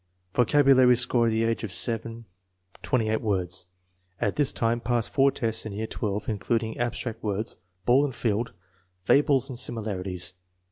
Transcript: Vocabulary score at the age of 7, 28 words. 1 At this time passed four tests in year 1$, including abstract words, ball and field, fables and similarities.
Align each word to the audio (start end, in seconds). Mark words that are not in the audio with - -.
Vocabulary 0.33 0.95
score 0.95 1.27
at 1.27 1.29
the 1.29 1.43
age 1.43 1.63
of 1.63 1.71
7, 1.71 2.25
28 2.81 3.21
words. 3.21 3.67
1 4.17 4.29
At 4.29 4.35
this 4.35 4.51
time 4.51 4.79
passed 4.81 5.11
four 5.11 5.29
tests 5.31 5.63
in 5.63 5.73
year 5.73 5.85
1$, 5.85 6.27
including 6.27 6.79
abstract 6.79 7.21
words, 7.21 7.57
ball 7.85 8.03
and 8.03 8.15
field, 8.15 8.51
fables 9.03 9.47
and 9.47 9.59
similarities. 9.59 10.33